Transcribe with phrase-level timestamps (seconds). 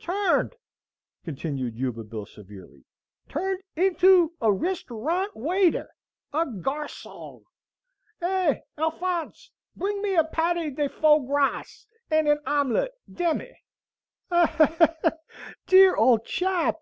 [0.00, 0.56] "Turned,"
[1.22, 2.84] continued Yuba Bill, severely,
[3.28, 5.88] "turned into a restyourant waiter,
[6.32, 7.44] a garsong!
[8.20, 13.54] Eh, Alfonse, bring me a patty de foy grass and an omelette, demme!"
[15.68, 16.74] "Dear old chap!"